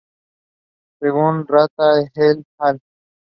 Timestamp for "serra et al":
1.45-2.79